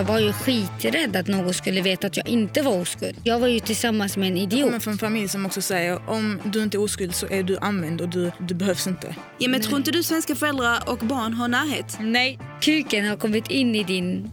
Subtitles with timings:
[0.00, 3.16] Jag var ju skiträdd att någon skulle veta att jag inte var oskuld.
[3.24, 4.82] Jag var ju tillsammans med en Jag kommer idiot.
[4.82, 8.00] från en familj som också säger om du inte är oskuld så är du använd
[8.00, 9.14] och du, du behövs inte.
[9.38, 11.96] Ja, men tror inte du svenska föräldrar och barn har närhet?
[12.00, 14.30] Nej, kuken har kommit in i din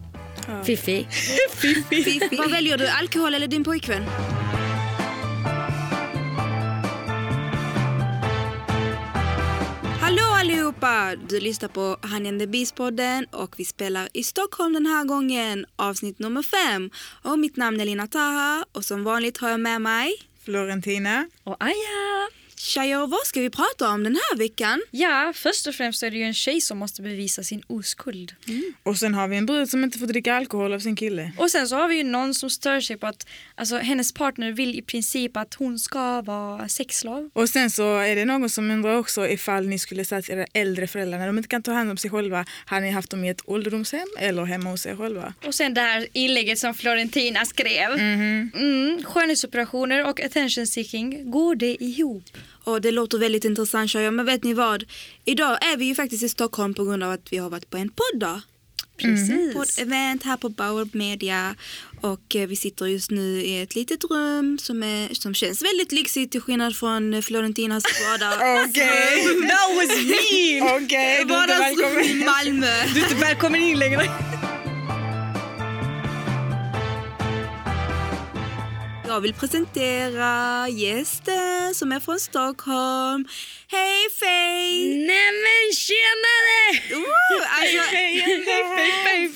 [0.65, 1.07] fiffi.
[2.37, 4.03] Vad väljer du, alkohol eller din pojkvän?
[10.81, 11.15] Allihopa!
[11.29, 15.65] Du lyssnar på Honey and the Beast-podden och vi spelar i Stockholm den här gången,
[15.75, 16.89] avsnitt nummer fem.
[17.23, 20.13] Och mitt namn är Lina Taha och som vanligt har jag med mig
[20.43, 21.29] Florentina.
[21.43, 22.29] Och Aja!
[22.59, 24.81] Tjejer, vad ska vi prata om den här veckan?
[24.91, 28.35] Ja, först och främst är det ju en tjej som måste bevisa sin oskuld.
[28.83, 31.31] Och sen har vi en brud som inte får dricka alkohol av sin kille.
[31.37, 34.51] Och sen så har vi ju någon som stör sig på att alltså, hennes partner
[34.51, 37.29] vill i princip att hon ska vara sexslav.
[37.33, 40.45] Och sen så är det någon som undrar också ifall ni skulle säga till era
[40.53, 43.23] äldre föräldrar när de inte kan ta hand om sig själva, har ni haft dem
[43.23, 45.33] i ett ålderdomshem eller hemma hos er själva?
[45.45, 47.91] Och sen det här inlägget som Florentina skrev.
[47.91, 48.51] Mhm.
[48.55, 52.23] Mm, skönhetsoperationer och attention seeking, går det ihop?
[52.67, 54.83] Och det låter väldigt intressant tjejer, men vet ni vad?
[55.25, 57.77] Idag är vi ju faktiskt i Stockholm på grund av att vi har varit på
[57.77, 58.41] en podd
[58.97, 59.53] Precis.
[59.53, 61.55] på ett event här på Bauer Media
[62.01, 65.91] och eh, vi sitter just nu i ett litet rum som, är, som känns väldigt
[65.91, 68.33] lyxigt till skillnad från eh, Florentinas vardag.
[68.69, 70.83] Okej, That was mean!
[70.83, 70.87] okej.
[70.87, 72.25] du är inte Vardagsrum i.
[72.25, 72.83] Malmö.
[72.93, 74.01] Du är inte välkommen in längre.
[79.17, 83.27] Jag vill presentera gästen som är från Stockholm.
[83.67, 85.05] Hej Faye!
[85.07, 86.59] Nej men tjenare!
[86.89, 87.39] Woo!
[87.59, 87.91] Alltså,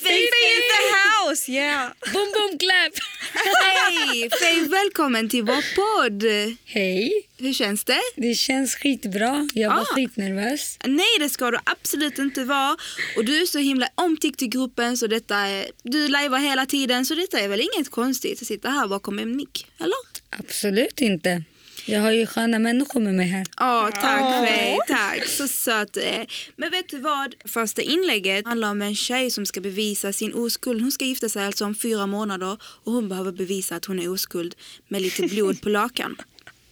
[0.03, 1.51] Baby in the house!
[1.51, 1.91] Yeah.
[2.13, 2.93] Boom boom clap!
[3.33, 4.29] Hej!
[4.41, 6.23] Faye, välkommen till vår podd.
[6.65, 7.99] Hej, Hur känns det?
[8.15, 9.49] det känns skitbra.
[9.53, 9.85] Jag var Ah.
[9.85, 10.77] skitnervös.
[10.85, 12.77] Nej, det ska du absolut inte vara.
[13.17, 17.05] Och du är så himla omtyckt i gruppen så detta är, du lajvar hela tiden
[17.05, 19.93] så detta är väl inget konstigt att sitta här bakom en mick, eller?
[20.29, 21.43] Absolut inte.
[21.85, 23.45] Jag har ju sköna människor med mig här.
[23.57, 25.25] Ja, tack Faye, tack.
[25.25, 26.25] Så söt du är.
[26.55, 27.35] Men vet du vad?
[27.45, 30.81] Första inlägget handlar om en tjej som ska bevisa sin oskuld.
[30.81, 34.11] Hon ska gifta sig alltså om fyra månader och hon behöver bevisa att hon är
[34.11, 34.55] oskuld
[34.87, 36.15] med lite blod på lakan.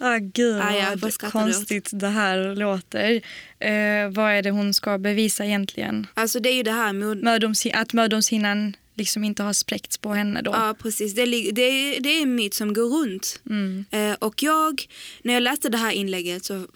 [0.00, 3.14] Ah, gud Ah, ja, vad konstigt det här låter.
[3.58, 6.06] Eh, vad är det hon ska bevisa egentligen?
[6.14, 10.12] Alltså det är ju det här med Mödoms, att mödomshinnan liksom inte har spräckts på
[10.12, 10.50] henne då?
[10.50, 11.14] Ja, precis.
[11.14, 13.40] Det, det, är- det är en myt som går runt.
[13.50, 13.84] Mm.
[13.90, 14.86] Eh, och jag,
[15.22, 16.66] när jag läste det här inlägget så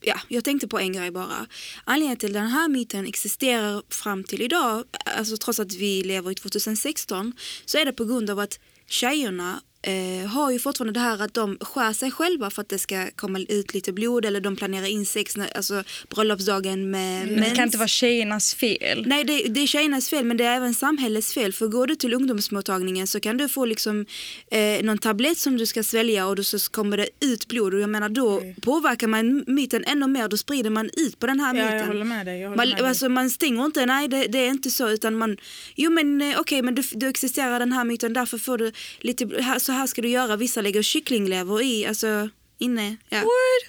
[0.00, 1.46] Ja, jag tänkte på en grej bara.
[1.84, 4.84] Anledningen till den här myten existerar fram till idag,
[5.18, 7.32] alltså trots att vi lever i 2016,
[7.64, 8.58] så är det på grund av att
[8.88, 12.78] tjejerna eh, har ju fortfarande det här att de skär sig själva för att det
[12.78, 17.40] ska komma ut lite blod eller de planerar in sex, när, alltså bröllopsdagen med Men
[17.40, 19.04] det kan inte vara tjejernas fel.
[19.06, 21.52] Nej, det, det är tjejernas fel men det är även samhällets fel.
[21.52, 24.06] För går du till ungdomsmottagningen så kan du få liksom,
[24.50, 27.74] eh, någon tablett som du ska svälja och då så kommer det ut blod.
[27.74, 30.28] Och jag menar då påverkar man myten ännu mer.
[30.28, 31.78] Då sprider man ut på den här Ja, myten.
[31.78, 32.40] jag håller med dig.
[32.40, 32.88] Jag håller Man, med dig.
[32.88, 35.36] alltså, man stänger inte, nej det, det är inte så utan man,
[35.74, 39.42] jo men eh, okej men du, du existerar den här myten därför får du lite,
[39.42, 42.28] här, så här ska du göra, vissa lägger kycklinglever i, alltså
[42.58, 42.96] inne.
[43.08, 43.22] Ja.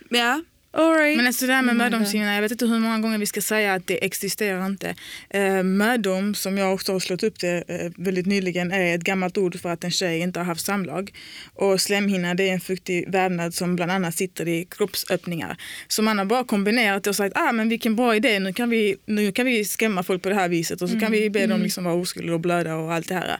[0.09, 0.41] Ja.
[0.72, 1.18] All right.
[1.18, 3.74] Men alltså det här med mödomshinna, jag vet inte hur många gånger vi ska säga
[3.74, 4.96] att det existerar inte.
[5.30, 9.38] Eh, mödom, som jag också har slått upp det eh, väldigt nyligen, är ett gammalt
[9.38, 11.13] ord för att en tjej inte har haft samlag.
[11.53, 15.57] Och slemhinna, det är en fuktig vävnad som bland annat sitter i kroppsöppningar.
[15.88, 18.69] Så man har bara kombinerat det och sagt, ah men vilken bra idé, nu kan
[18.69, 21.47] vi, nu kan vi skrämma folk på det här viset och så kan vi be
[21.47, 23.38] dem liksom vara oskyldiga och blöda och allt det här.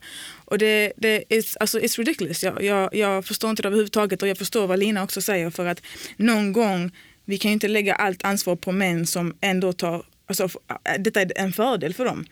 [0.52, 2.44] Och det, det is, alltså, it's ridiculous.
[2.44, 5.66] Jag, jag, jag förstår inte det överhuvudtaget och jag förstår vad Lina också säger för
[5.66, 5.81] att
[6.18, 6.91] någon gång,
[7.25, 11.22] vi kan ju inte lägga allt ansvar på män som ändå tar, alltså, f- detta
[11.22, 12.25] är en fördel för dem.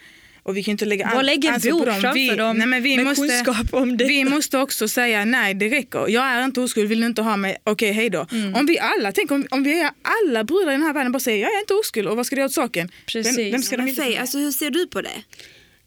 [0.43, 2.01] Och vi kan inte lägga Bara allt lägg en ansvar på bok dem.
[2.01, 4.07] framför Vi, dem nej, men vi med måste, kunskap om detta.
[4.07, 6.09] Vi måste också säga nej, det räcker.
[6.09, 7.57] Jag är inte oskuld, vill du inte ha mig?
[7.63, 8.27] Okej, hej då.
[8.31, 8.55] Mm.
[8.55, 11.19] Om vi alla, tänk om, om vi är alla brudar i den här världen bara
[11.19, 12.89] säger jag är inte oskuld och vad ska det göra åt saken?
[13.05, 13.37] Precis.
[13.37, 14.19] Vem, vem ska de Men med?
[14.19, 15.09] alltså hur ser du på det?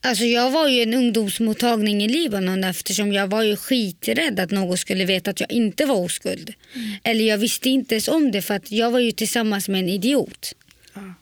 [0.00, 4.78] Alltså jag var ju en ungdomsmottagning i Libanon eftersom jag var ju skiträdd att någon
[4.78, 6.54] skulle veta att jag inte var oskuld.
[7.02, 9.88] Eller jag visste inte ens om det för att jag var ju tillsammans med en
[9.88, 10.52] idiot.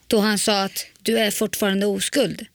[0.07, 2.45] Då han sa att du är fortfarande oskuld.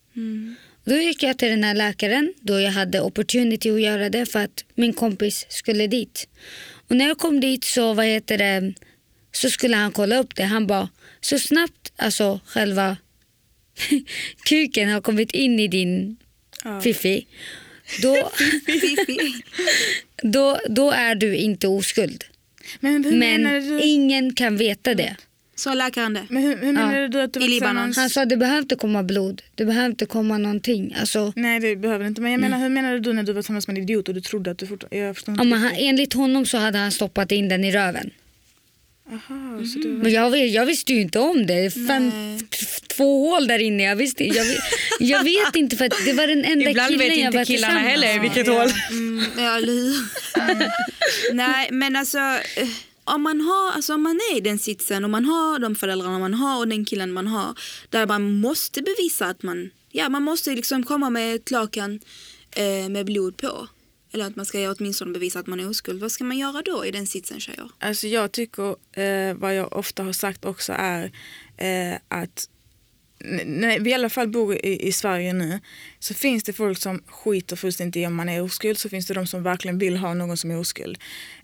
[0.84, 4.38] Då gick jag till den här läkaren då jag hade opportunity att göra det för
[4.38, 6.28] att min kompis skulle dit.
[6.88, 8.74] Och när jag kom dit så vad heter det
[9.32, 10.44] så skulle han kolla upp det.
[10.44, 10.88] Han bara
[11.20, 12.96] så snabbt alltså själva
[14.44, 16.16] kuken har kommit in i din
[16.82, 17.26] fiffi.
[18.02, 18.30] Då,
[18.66, 19.42] Fifi.
[20.22, 22.24] då, då är du inte oskuld.
[22.80, 23.82] Men hur menar Men du?
[23.82, 25.16] ingen kan veta det.
[25.54, 26.26] Sa läkaren det?
[26.28, 27.92] Men hur, hur menar du att du I Libanon.
[27.96, 29.42] Han sa det behövde komma blod.
[29.54, 30.94] Det behövde komma någonting.
[31.00, 32.20] Alltså, Nej det behöver inte.
[32.20, 34.20] Men jag menar hur menade du när du var tillsammans med en idiot och du
[34.20, 34.96] trodde att du fortfarande...
[34.96, 35.44] Jag förstår inte.
[35.44, 38.10] ja, men han, enligt honom så hade han stoppat in den i röven.
[39.12, 40.02] Aha, så du var...
[40.02, 41.70] Men jag, jag visste ju inte om det.
[41.88, 42.12] Fem,
[42.96, 43.82] två hål där inne.
[43.82, 44.58] Jag, visste, jag, vet-
[45.00, 47.44] jag vet inte för att det var den enda Ibland killen vet jag inte var
[47.44, 48.22] killarna tillsammans heller med.
[48.22, 48.60] vilket Ja.
[48.60, 48.70] hål.
[48.90, 49.58] Mm, ja?
[51.32, 52.68] Nej, men alltså eh,
[53.04, 56.18] om man, har, alltså om man är i den sitsen och man har de föräldrarna
[56.18, 57.54] man har och den killen man har
[57.90, 62.00] där man måste bevisa att man, ja man måste liksom komma med ett lakan
[62.56, 63.68] eh, med blod på.
[64.12, 66.00] Eller att man ska åtminstone bevisa att man är oskuld.
[66.00, 67.68] Vad ska man göra då i den sitsen tjejer?
[67.78, 71.12] Alltså jag tycker, eh, vad jag ofta har sagt också är
[71.56, 72.48] eh, att
[73.44, 75.60] när vi i alla fall bor i, i Sverige nu
[75.98, 79.14] så finns det folk som skiter fullständigt i om man är oskuld så finns det
[79.14, 80.98] de som verkligen vill ha någon som är oskuld.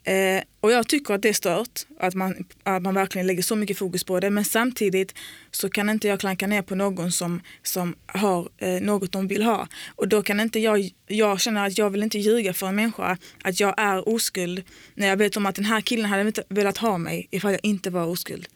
[0.04, 3.56] Eh, och jag tycker att det är stört att man, att man verkligen lägger så
[3.56, 5.14] mycket fokus på det men samtidigt
[5.50, 9.42] så kan inte jag klanka ner på någon som, som har eh, något de vill
[9.42, 9.68] ha.
[9.96, 13.18] Och då kan inte jag, jag känner att jag vill inte ljuga för en människa
[13.42, 14.62] att jag är oskuld
[14.94, 17.60] när jag vet om att den här killen hade inte velat ha mig ifall jag
[17.62, 18.48] inte var oskuld.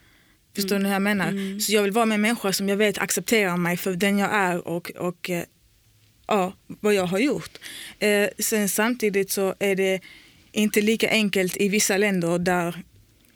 [0.55, 1.59] Förstår ni hur jag menar?
[1.61, 4.35] Så jag vill vara med en människa som jag vet accepterar mig för den jag
[4.35, 5.45] är och, och eh,
[6.27, 7.59] ja, vad jag har gjort.
[7.99, 10.01] Eh, sen samtidigt så är det
[10.53, 12.83] inte lika enkelt i vissa länder där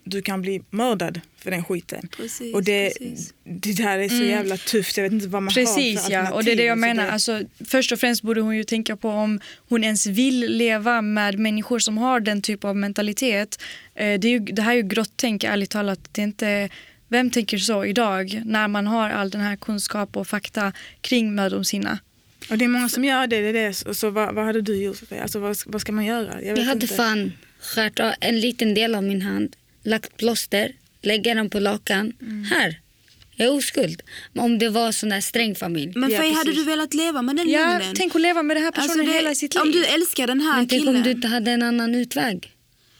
[0.04, 2.08] du kan bli mördad för den skiten.
[2.16, 3.34] Precis, och det, precis.
[3.44, 4.96] det där är så jävla tufft.
[4.96, 6.96] Jag vet inte vad man har Precis för ja, och det är det jag alternativ.
[6.96, 7.12] menar.
[7.12, 11.02] Alltså, Alltså, först och främst borde hon ju tänka på om hon ens vill leva
[11.02, 13.62] med människor som har den typen av mentalitet.
[13.94, 16.08] Eh, det, är ju, det här är ju grottänk ärligt talat.
[16.12, 16.68] Det är inte,
[17.08, 21.98] vem tänker så idag när man har all den här kunskap och fakta kring mödomshinna?
[22.50, 23.40] och det är många som gör det.
[23.40, 23.74] det, är det.
[23.74, 24.98] Så, så vad, vad hade du gjort?
[25.22, 26.42] Alltså, vad, vad ska man göra?
[26.42, 26.94] Jag, vet Jag hade inte.
[26.94, 30.72] fan skärt av en liten del av min hand, lagt plåster,
[31.02, 32.12] lägga den på lakan.
[32.20, 32.44] Mm.
[32.44, 32.80] Här,
[33.36, 34.02] jag är oskuld.
[34.32, 35.92] Men om det var sån där sträng familj.
[35.96, 37.94] Men Ja, hade du velat leva med den Ja, lögnen?
[37.96, 39.62] tänk att leva med den här personen Alltså, det- hela sitt liv.
[39.62, 40.96] Om du älskar den här Men tänk killen.
[40.96, 42.52] om du inte hade en annan utväg.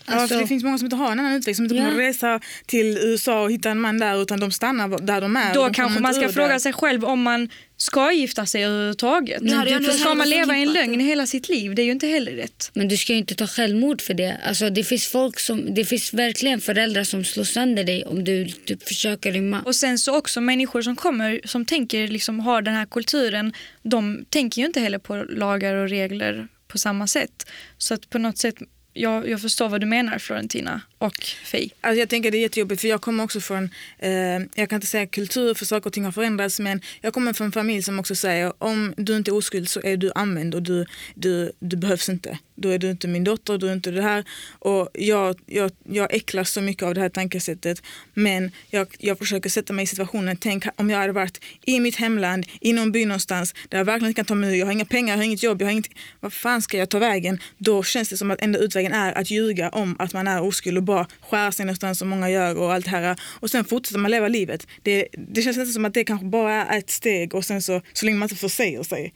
[0.07, 1.89] Ja, Alltså, för det finns många som inte har en annan utväg, som inte kommer
[1.89, 1.93] Ja.
[1.95, 5.55] att resa till USA och hitta en man där utan de stannar där de är.
[5.55, 6.59] Då de kommer kanske man ska fråga där.
[6.59, 9.43] sig själv om man ska gifta sig överhuvudtaget.
[9.43, 11.75] Nog För ska man leva i en lögn hela sitt liv?
[11.75, 12.71] Det är ju inte heller rätt.
[12.75, 14.37] Men du ska ju inte ta självmord för det.
[14.45, 18.45] Alltså, det finns folk som, det finns verkligen föräldrar som slår sönder dig om du,
[18.65, 19.63] du försöker rymma.
[19.65, 23.53] Och sen så också människor som kommer, som tänker, liksom har den här kulturen,
[23.83, 27.47] de tänker ju inte heller på lagar och regler på samma sätt.
[27.79, 28.55] Så att på något sätt,
[28.97, 31.71] jag, jag förstår vad du menar Florentina och Faye.
[31.81, 34.11] Alltså jag tänker det är jättejobbigt för jag kommer också från, eh,
[34.55, 37.47] jag kan inte säga kultur för saker och ting har förändrats men jag kommer från
[37.47, 40.63] en familj som också säger om du inte är oskuld så är du använd och
[40.63, 42.39] du, du, du behövs inte.
[42.55, 44.25] Då är du inte min dotter, du är inte det här.
[44.59, 47.83] Och jag, jag, jag äcklas så mycket av det här tankesättet
[48.15, 51.97] men jag, jag försöker sätta mig i situationen, tänk om jag hade varit i mitt
[51.97, 54.73] hemland, i någon by någonstans där jag verkligen inte kan ta mig ur, jag har
[54.73, 55.91] inga pengar, jag har inget jobb, jag har inget,
[56.21, 57.39] vad fan ska jag ta vägen?
[57.59, 60.77] Då känns det som att enda utvägen är att ljuga om att man är oskuld
[60.79, 63.21] och bara skära sig någonstans som många gör och allt det här.
[63.41, 64.67] Och sen fortsätter man leva livet.
[64.83, 67.83] Det, det känns nästan som att det kanske bara är ett steg och sen så,
[67.93, 69.15] så länge man inte försäger sig.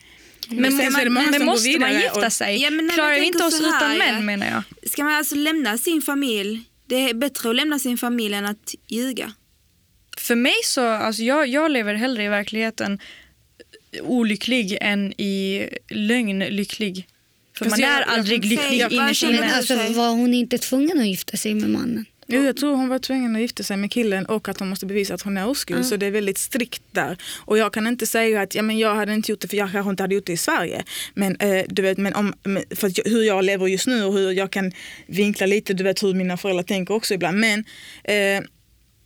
[0.48, 2.62] Men, men som går måste man gifta och- sig?
[2.62, 4.90] Ja, men Klarar man vi inte oss här, utan män menar jag.
[4.90, 6.62] Ska man alltså lämna sin familj?
[6.86, 9.32] Det är bättre att lämna sin familj än att ljuga.
[10.16, 12.98] För mig så, alltså jag, jag lever hellre i verkligheten
[14.02, 17.06] olycklig än i lögn lycklig.
[17.60, 19.54] För Fast man jag- är jag- aldrig jag- lycklig innerst inne.
[19.56, 22.04] alltså, var hon inte tvungen att gifta sig med mannen?
[22.26, 24.86] Jo, jag tror hon var tvungen att gifta sig med killen och att hon måste
[24.86, 25.86] bevisa att hon är oskuld.
[25.86, 27.16] Så det är väldigt strikt där.
[27.44, 29.72] Och jag kan inte säga att ja, men jag hade inte gjort det för jag
[29.72, 30.84] kanske inte hade gjort det i Sverige.
[31.14, 32.34] Men, eh, du vet, men om,
[32.74, 34.72] för hur jag lever just nu och hur jag kan
[35.06, 37.38] vinkla lite, du vet hur mina föräldrar tänker också ibland.
[37.40, 37.64] Men
[38.04, 38.42] eh,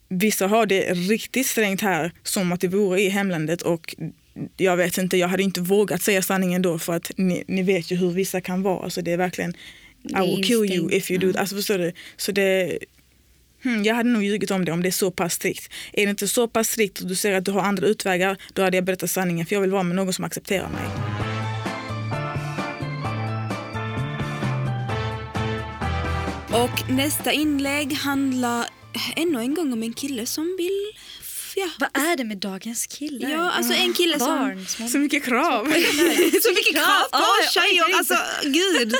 [0.09, 3.95] vissa har det riktigt strängt här som att det vore i hemlandet och
[4.57, 7.91] jag vet inte, jag hade inte vågat säga sanningen då för att ni, ni vet
[7.91, 8.85] ju hur vissa kan vara.
[8.85, 9.55] Alltså det är verkligen
[10.03, 11.39] Det är I will kill you if you do.
[11.39, 11.93] Alltså förstår du?
[12.17, 12.79] Så det,
[13.65, 15.73] Hmm, jag hade nog ljugit om det om det är så pass strikt.
[15.93, 18.63] Är det inte så pass strikt och du ser att du har andra utvägar, då
[18.63, 20.85] hade jag berättat sanningen för jag vill vara med någon som accepterar mig.
[26.63, 28.67] Och nästa inlägg handlar
[29.17, 30.93] ännu en gång om en kille som vill...
[31.57, 33.31] Ja, Vad är det med dagens killar?
[33.31, 34.29] ja alltså en kille som...
[34.29, 35.65] Barn, små Så mycket krav.
[36.43, 38.95] så mycket krav på ja, tjejer, alltså gud.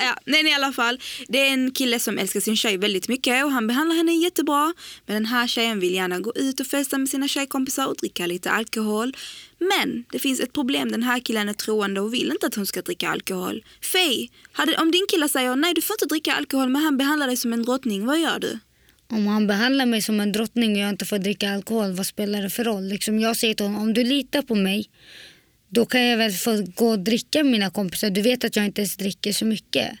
[0.00, 3.44] Ja, men i alla fall, det är en kille som älskar sin tjej väldigt mycket
[3.44, 4.74] och han behandlar henne jättebra.
[5.06, 8.26] Men den här tjejen vill gärna gå ut och festa med sina tjejkompisar och dricka
[8.26, 9.16] lite alkohol.
[9.58, 12.66] Men det finns ett problem, den här killen är troende och vill inte att hon
[12.66, 13.64] ska dricka alkohol.
[13.82, 17.26] Faye, hade, om din kille säger nej du får inte dricka alkohol men han behandlar
[17.26, 18.58] dig som en drottning, vad gör du?
[19.12, 22.42] Om han behandlar mig som en drottning och jag inte får dricka alkohol, vad spelar
[22.42, 22.88] det för roll?
[22.88, 24.90] Liksom jag säger till honom, om du litar på mig,
[25.68, 28.10] då kan jag väl få gå och dricka med mina kompisar.
[28.10, 29.98] Du vet att jag inte ens dricker så mycket.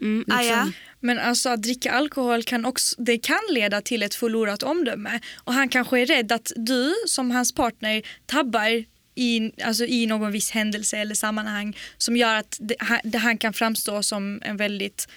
[0.00, 0.24] Mm.
[0.28, 0.70] Ah, ja.
[1.00, 5.20] Men alltså att dricka alkohol kan också, det kan leda till ett förlorat omdöme.
[5.36, 8.84] Och han kanske är rädd att du som hans partner tabbar
[9.14, 13.38] i, alltså i någon viss händelse eller sammanhang som gör att det, han, det, han
[13.38, 15.08] kan framstå som en väldigt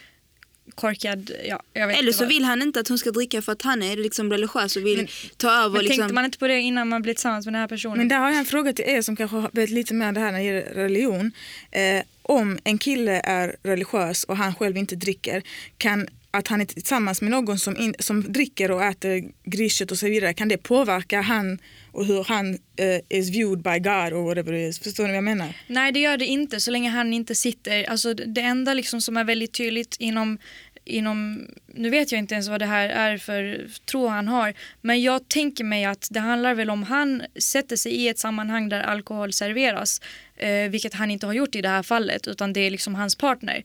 [0.76, 3.62] korkad, ja, jag vet Eller så vill han inte att hon ska dricka för att
[3.62, 5.70] han är liksom religiös och vill ta över.
[5.70, 5.98] Men liksom.
[5.98, 7.98] tänkte man inte på det innan man blev tillsammans med den här personen?
[7.98, 10.20] Men där har jag en fråga till er som kanske vet lite mer om det
[10.20, 11.32] här när det gäller religion.
[11.72, 15.44] Eh, om en kille är religiös och han själv inte dricker,
[15.78, 19.98] kan att han är tillsammans med någon som, in, som dricker och äter griskött och
[19.98, 21.60] så vidare, kan det påverka han
[21.92, 24.80] och hur han eh, is viewed by God or whatever it is?
[24.80, 25.56] Förstår ni vad jag menar?
[25.68, 29.02] Nej det gör det inte så länge han inte sitter, alltså det det enda liksom
[29.02, 30.38] som är väldigt tydligt inom
[30.86, 35.02] Inom, nu vet jag inte ens vad det här är för tro han har men
[35.02, 38.82] jag tänker mig att det handlar väl om han sätter sig i ett sammanhang där
[38.82, 40.02] alkohol serveras
[40.36, 43.16] eh, vilket han inte har gjort i det här fallet utan det är liksom hans
[43.16, 43.64] partner.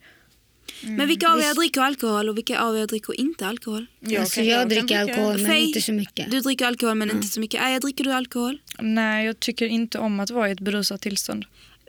[0.83, 3.87] Men vilka av er dricker alkohol och vilka av er dricker inte alkohol?
[4.01, 6.31] Jag alltså, jag, dricker alkohol men Fej, inte så mycket.
[6.31, 7.63] Du dricker alkohol men inte så mycket.
[7.63, 8.59] Aja, dricker du alkohol?
[8.81, 11.45] Nej jag tycker inte om att vara i ett berusat tillstånd.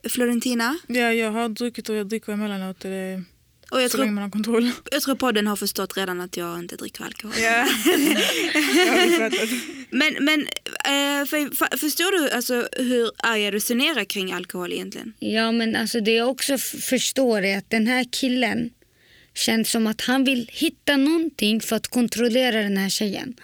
[0.10, 0.78] Florentina?
[0.88, 2.80] Ja, jag har druckit och jag dricker emellanåt.
[2.80, 3.24] Det,
[3.72, 4.72] Och jag så länge tror, man har kontroll.
[4.92, 7.34] jag tror podden har förstått redan att jag inte dricker alkohol.
[9.18, 9.50] Fattat.
[9.90, 15.14] Men, men eh, för, för, förstår du alltså, hur Arja resonerar kring alkohol egentligen?
[15.20, 18.70] Ja, men alltså det jag också förstår är att den här killen
[19.38, 23.36] känns som att han vill hitta någonting för att kontrollera den här tjejen.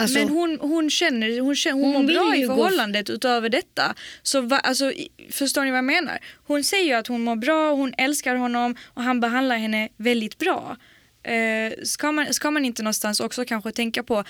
[0.00, 3.48] Alltså, Men hon, hon känner, hon, känner, hon, Hon mår bra i gå- förhållandet utöver
[3.48, 3.94] detta.
[4.22, 4.92] Så va, alltså,
[5.30, 6.18] förstår ni vad jag menar?
[6.46, 10.38] Hon säger ju att hon mår bra, hon älskar honom och han behandlar henne väldigt
[10.38, 10.76] bra.
[11.22, 14.24] Eh, ska, man, ska man inte någonstans också kanske tänka på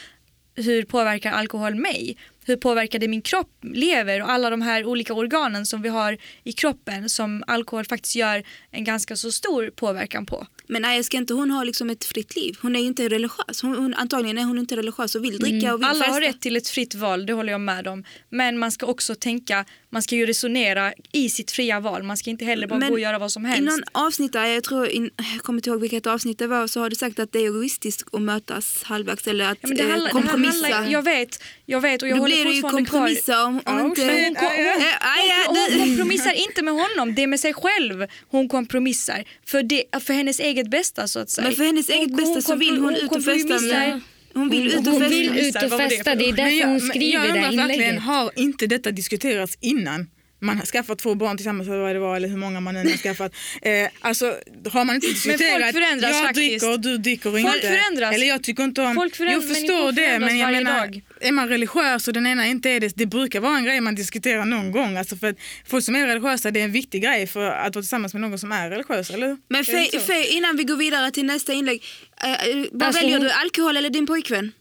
[0.54, 2.16] hur påverkar alkohol mig?
[2.44, 6.18] Hur påverkar det min kropp, lever och alla de här olika organen som vi har
[6.44, 10.46] i kroppen som alkohol faktiskt gör en ganska så stor påverkan på?
[10.70, 12.56] Men Aja, ska inte hon ha liksom ett fritt liv?
[12.62, 13.62] Hon är ju inte religiös.
[13.62, 16.12] Hon, hon, antagligen är hon inte religiös och vill dricka och vill Alla festa.
[16.12, 18.04] har rätt till ett fritt val, det håller jag med om.
[18.28, 22.02] Men man ska också tänka, man ska ju resonera i sitt fria val.
[22.02, 23.62] Man ska inte heller bara Men gå och göra vad som I helst.
[23.70, 26.80] någon avsnitt, där, jag tror, in, jag kommer inte ihåg vilket avsnitt det var, så
[26.80, 29.82] har du sagt att det är egoistiskt att mötas halvvägs eller att Ja, men det
[29.82, 30.74] eh, handlar, det kompromissa.
[30.74, 33.76] handlar, jag vet, jag vet och jag Då håller blir det ju kompromissa om, om
[33.80, 34.00] Oh, inte...
[34.02, 38.06] Hon, hon, Eh, hon, hon du- kompromissar inte med honom, det är med sig själv
[38.28, 39.24] hon kompromissar.
[39.46, 41.46] För, det, för hennes eget bästa så att säga.
[41.46, 44.00] Men för hennes eget bästa så vill hon ut och festa med...
[44.34, 46.14] Hon vill ut och hon vill ut och festa.
[46.14, 48.02] Det är därför jag, hon men skriver jag det undrar här verkligen, inlägget.
[48.02, 50.06] har inte detta diskuterats innan?
[50.42, 52.90] Man har skaffat två barn tillsammans eller vad det var eller hur många man än
[52.90, 53.32] har skaffat.
[53.62, 54.36] Eh, alltså
[54.72, 56.36] har man inte diskuterat förändras jag faktiskt.
[56.60, 57.68] dricker och du dricker Folk inte.
[57.68, 58.14] förändras.
[58.14, 58.94] Eller jag tycker inte om...
[58.94, 61.02] Folk föränd- jag förstår det förändras men jag menar dag.
[61.20, 63.94] är man religiös och den ena inte är det, det brukar vara en grej man
[63.94, 64.96] diskuterar någon gång.
[64.96, 67.82] Alltså för att folk som är religiösa det är en viktig grej för att vara
[67.82, 69.36] tillsammans med någon som är religiös, eller?
[69.48, 69.72] Men så?
[70.06, 71.84] Fej, innan vi går vidare till nästa inlägg.
[72.24, 72.38] Eh, eh,
[72.72, 73.30] vad Alltså, väljer du?
[73.30, 74.52] Alkohol eller din pojkvän?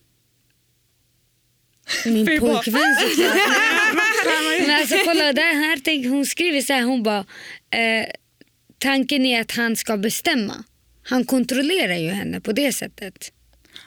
[2.06, 3.36] Min pojkvän såklart.
[4.62, 7.20] Men alltså kolla, där här, tänk, hon skriver så här, hon bara
[7.72, 8.06] eh,
[8.78, 10.64] tanken är att han ska bestämma.
[11.04, 13.32] Han kontrollerar ju henne på det sättet.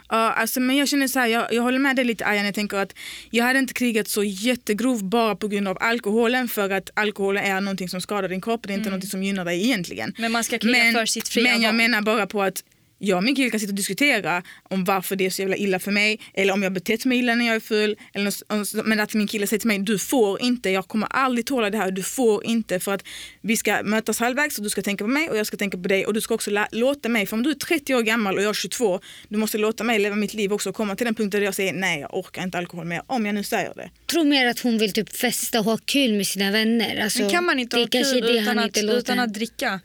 [0.09, 2.55] Ja, alltså, men jag känner så här, jag, jag håller med dig lite Ayan, jag
[2.55, 2.95] tänker att
[3.31, 7.61] jag hade inte krigat så jättegrov bara på grund av alkoholen för att alkoholen är
[7.61, 10.09] någonting som skadar din kropp, det är inte någonting som gynnar dig egentligen.
[10.09, 10.15] Mm.
[10.19, 11.77] Men man ska kriga för sitt fria Men jag val.
[11.77, 12.65] menar bara på att
[13.05, 15.79] jag och min kille kan sitta och diskutera om varför det är så jävla illa
[15.79, 17.97] för mig eller om jag betett mig illa när jag är full.
[18.15, 21.47] Eller något, men att min kille säger till mig, du får inte, jag kommer aldrig
[21.47, 23.05] tåla det här, du får inte för att
[23.41, 25.89] vi ska mötas halvvägs och du ska tänka på mig och jag ska tänka på
[25.89, 28.43] dig och du ska också låta mig, för om du är 30 år gammal och
[28.43, 31.15] jag är 22, du måste låta mig leva mitt liv också och komma till den
[31.15, 33.91] punkten där jag säger nej jag orkar inte alkohol mer, om jag nu säger det.
[34.07, 37.01] tror mer att hon vill typ festa och ha kul med sina vänner.
[37.05, 39.81] Alltså, Men kan man inte ha kul utan att, utan att dricka?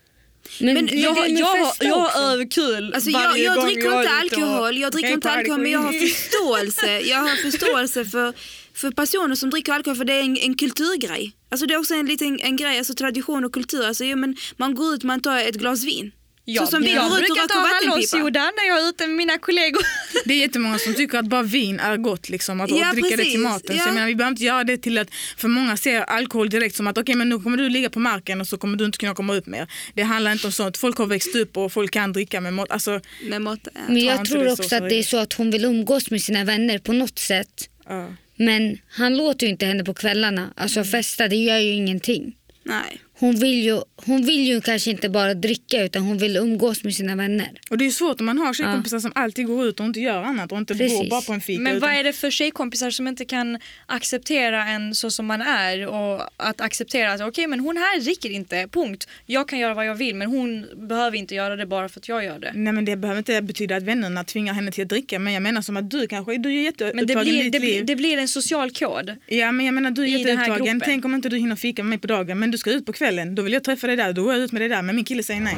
[0.59, 1.87] Men, Men men Jag, med jag, jag också.
[1.89, 5.61] har överkul Alltså jag, varje jag gång dricker jag inte alkohol, jag dricker inte alkohol
[5.61, 6.99] men jag har förståelse.
[6.99, 8.33] Jag har förståelse för,
[8.73, 11.33] för personer som dricker alkohol för det är en, en kulturgrej.
[11.51, 13.85] Alltså det är också en liten en grej, alltså tradition och kultur.
[13.85, 16.11] Alltså, ja, men man går ut, man tar ett glas vin.
[16.49, 19.15] Ja, så som vi jag går ut och röker hallonsoda när jag är ute med
[19.15, 19.81] mina kollegor.
[20.25, 23.23] Det är jättemånga som tycker att bara vin är gott, liksom, att Ja, dricka det
[23.23, 23.67] till maten.
[23.67, 23.85] Så Ja.
[23.85, 26.87] jag menar, vi behöver inte göra det till att, för många ser alkohol direkt som
[26.87, 29.15] att okej men nu kommer du ligga på marken och så kommer du inte kunna
[29.15, 29.67] komma ut mer.
[29.93, 32.71] Det handlar inte om sånt, folk har växt upp och folk kan dricka med mat.
[32.71, 32.99] Alltså,
[33.29, 33.81] Med mått, ja.
[33.87, 36.43] Men jag tror också så att det är så att hon vill umgås med sina
[36.43, 37.69] vänner på något sätt.
[37.89, 38.07] ja.
[38.39, 40.49] Men han låter ju inte henne på kvällarna.
[40.55, 40.91] Alltså Mm.
[40.91, 42.35] festa, det gör ju ingenting.
[42.63, 43.01] Nej.
[43.19, 46.95] Hon vill, ju, hon vill ju kanske inte bara dricka utan hon vill umgås med
[46.95, 47.49] sina vänner.
[47.69, 50.23] Och det är svårt om man har tjejkompisar som alltid går ut och inte gör
[50.23, 50.97] annat och inte Precis.
[50.97, 51.61] går bara på en fika.
[51.61, 55.41] Men utan- vad är det för tjejkompisar som inte kan acceptera en så som man
[55.41, 59.07] är och att acceptera att okej men hon här dricker inte, punkt.
[59.25, 62.07] Jag kan göra vad jag vill men hon behöver inte göra det bara för att
[62.09, 62.51] jag gör det.
[62.55, 65.43] Nej men det behöver inte betyda att vännerna tvingar henne till att dricka men jag
[65.43, 67.71] menar som att du kanske, du är jätteupptagen Men det i blir, ditt det, blir,
[67.73, 67.85] liv.
[67.85, 69.15] det blir en social kod.
[69.27, 70.81] Ja men jag menar du är i den här jätteupptagen, gruppen.
[70.89, 72.93] tänk om inte du hinner fika med mig på dagen men du ska ut på
[72.93, 74.95] kvällen, då vill jag träffa dig där, då går jag ut med dig där men
[74.95, 75.57] min kille säger nej.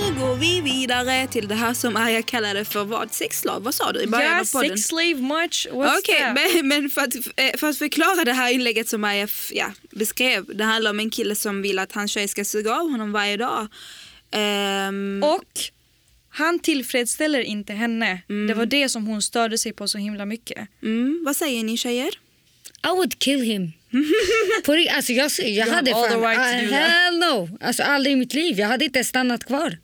[0.00, 3.12] Nu går vi vidare till det här som Arja kallade för vad?
[3.12, 3.62] Sexslav?
[3.62, 4.68] Vad sa du i början Ja, av podden?
[4.78, 5.66] sex slave much.
[5.72, 6.34] What's Okej, that?
[6.54, 9.72] men, men för, att, eh, för att förklara det här inlägget som Maja f- ja,
[9.90, 10.44] beskrev.
[10.56, 13.36] Det handlar om en kille som vill att hans tjej ska suga av honom varje
[13.36, 13.66] dag.
[14.32, 15.44] Ehm, Och
[16.30, 18.22] han tillfredsställer inte henne.
[18.48, 20.68] Det var det som hon störde sig på så himla mycket.
[20.82, 22.10] mm, vad säger ni tjejer?
[22.84, 23.72] I would kill him.
[24.64, 27.58] På, alltså jag, jag hade all fan, right to uh, hell no.
[27.60, 28.58] Alltså aldrig i mitt liv.
[28.58, 29.78] Jag hade inte stannat kvar.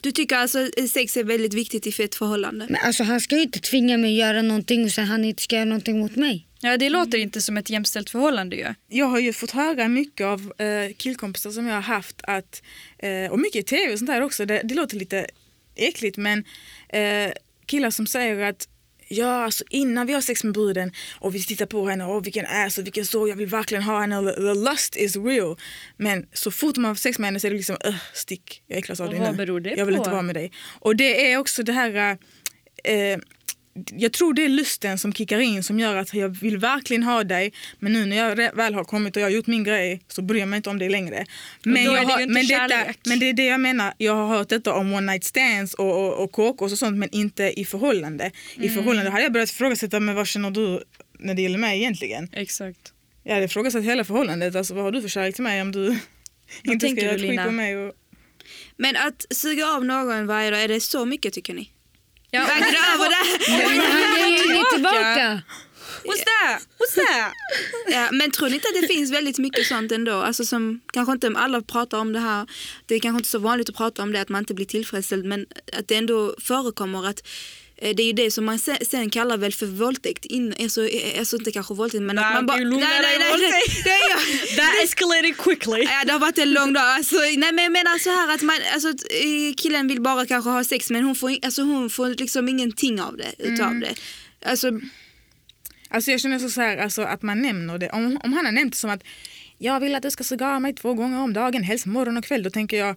[0.00, 2.66] Du tycker alltså att sex är väldigt viktigt i ett förhållande?
[2.70, 5.42] Men alltså han ska ju inte tvinga mig att göra någonting och sen han inte
[5.42, 6.46] ska göra någonting mot mig.
[6.60, 8.74] Ja, det låter inte som ett jämställt förhållande ju.
[8.88, 12.62] Jag har ju fått höra mycket av eh, killkompisar som jag har haft att,
[12.98, 15.26] eh, och mycket i tv och sånt där också, det, det låter lite
[15.76, 16.44] äckligt men
[16.88, 17.32] eh,
[17.66, 18.68] killar som säger att
[19.08, 22.46] Ja, alltså innan vi har sex med bruden och vi tittar på henne och vilken
[22.46, 25.56] ass och vilken så, jag vill verkligen ha henne, the lust is real.
[25.96, 28.78] Men så fort man har sex med henne så är det liksom, "Ugh, stick, jag
[28.78, 29.36] äcklas av dig vad nu.
[29.36, 30.00] beror det jag vill på?
[30.00, 30.52] inte vara med dig.
[30.80, 32.18] Och det är också det här,
[32.84, 33.18] eh,
[33.92, 37.24] jag tror det är lusten som kickar in som gör att jag vill verkligen ha
[37.24, 40.22] dig men nu när jag väl har kommit och jag har gjort min grej så
[40.22, 41.26] bryr jag mig inte om dig längre.
[41.62, 44.36] Men, jag det har, inte men, detta, men det är det jag menar, jag har
[44.36, 47.64] hört detta om one night stands och, och, och KKs och sånt men inte i
[47.64, 48.30] förhållande.
[48.54, 48.74] I Mm.
[48.74, 50.84] förhållande hade jag börjat ifrågasätta men vad känner du
[51.18, 52.28] när det gäller mig egentligen?
[52.32, 52.92] Exakt.
[53.22, 55.98] Jag hade ifrågasatt hela förhållandet, alltså vad har du för kärlek till mig om du
[56.62, 57.76] inte ska göra ett skit på mig?
[57.76, 57.94] Och...
[58.76, 61.70] Men att suga av någon varje dag, är det så mycket tycker ni?
[62.36, 62.44] Ja.
[62.46, 63.24] Väger det över det?
[63.48, 65.42] Men han ger ju inget tillbaka.
[66.04, 66.62] What's that?
[66.78, 67.32] What's that?
[67.88, 70.12] Ja, men tror ni inte att det finns väldigt mycket sånt ändå?
[70.12, 72.46] Alltså som kanske inte alla pratar om det här.
[72.86, 75.24] Det är kanske inte så vanligt att prata om det att man inte blir tillfredsställd
[75.24, 77.22] men att det ändå förekommer att
[77.80, 80.24] det är ju det som man se- sen kallar väl för våldtäkt.
[80.24, 82.58] In, alltså, eh, alltså inte kanske våldtäkt men Nej, att man bara...
[82.58, 83.84] du lugnar dig, våldtäkt.
[83.84, 84.56] det är jag.
[84.56, 85.82] That escalated quickly.
[85.90, 86.82] Ja, det har varit en lång dag.
[86.84, 90.50] Alltså, nej, men jag menar så här att man, alltså, eh, killen vill bara kanske
[90.50, 93.94] ha sex men hon får, alltså, hon får liksom ingenting av det, utav det.
[94.44, 94.70] Alltså,
[95.90, 97.90] Alltså jag känner så, så här, alltså att man nämner det.
[97.90, 99.02] Om, om han har nämnt det som att
[99.58, 102.24] jag vill att du ska suga av mig två gånger om dagen, helst morgon och
[102.24, 102.42] kväll.
[102.42, 102.96] Då tänker jag,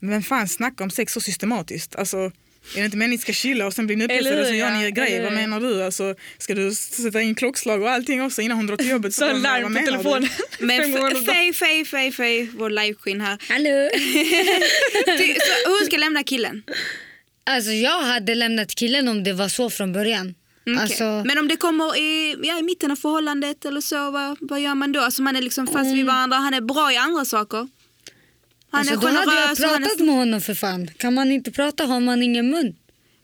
[0.00, 1.96] men vem fan snackar om sex så systematiskt?
[1.96, 2.32] Alltså,
[2.74, 4.70] är det inte meningen att ni ska chilla och sen blir ni upphetsade så gör
[4.70, 5.22] ni er grej?
[5.22, 5.82] Vad menar du?
[5.82, 9.14] Alltså, ska du sätta in klockslag och allting också innan hon drar till jobbet?
[9.14, 9.86] Så vad larm på du?
[9.86, 10.28] telefonen.
[10.58, 10.92] men
[11.26, 13.38] Fej, Fej, Fej, Fej, vår livequeen här.
[13.48, 13.90] Hallå?
[15.18, 16.62] Ty- så hon ska lämna killen.
[17.46, 20.34] Alltså jag hade lämnat killen om det var så från början.
[20.66, 20.82] Okej.
[20.82, 24.60] Alltså, Men om det kommer i, ja, i mitten av förhållandet eller så, vad, vad
[24.60, 25.00] gör man då?
[25.00, 27.68] Alltså man är liksom fast vid varandra, han är bra i andra saker.
[28.74, 30.90] Han alltså är då hade jag han är- pratat med honom för fan.
[30.96, 32.76] Kan man inte prata har man ingen mun.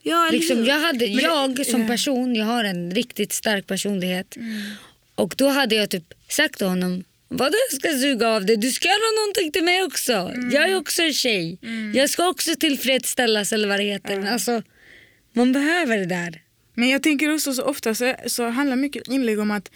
[0.02, 4.36] Ja, Liksom, jag, hade, det- jag som person, jag har en riktigt stark personlighet.
[5.14, 8.56] Och då hade jag typ sagt till honom Vadå jag ska suga av dig?
[8.56, 10.12] Du ska göra någonting till mig också.
[10.52, 11.58] Jag är också en tjej.
[11.94, 14.26] Jag ska också tillfredsställas eller vad det heter.
[14.32, 14.62] Alltså,
[15.32, 16.42] man behöver det där.
[16.74, 19.70] Men jag tänker också så ofta så, så handlar mycket inlägg om att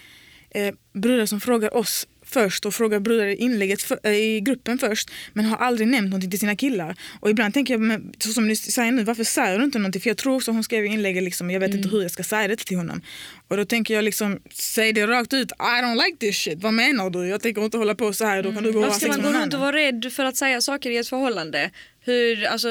[0.51, 4.79] eh, brudar som frågar oss först och frågar brudar i inlägget för, eh, i gruppen
[4.79, 6.97] först men har aldrig nämnt någonting till sina killar.
[7.21, 10.03] Och ibland tänker jag, men, så som ni säger nu, varför säger du inte någonting?
[10.03, 11.79] För jag tror också hon skrev i inlägget liksom, jag vet Mm.
[11.79, 13.01] inte hur jag ska säga det till honom.
[13.49, 16.75] Och då tänker jag liksom, säg det rakt ut, I don't like this shit, vad
[16.75, 17.27] menar du?
[17.29, 19.23] Jag tänker inte hålla på så här, då kan du gå och ha Varför ska
[19.23, 21.71] man gå runt och vara rädd för att säga saker i ett förhållande?
[22.07, 22.69] Hur, alltså,